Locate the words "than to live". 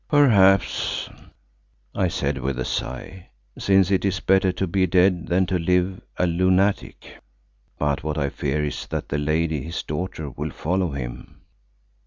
5.27-6.01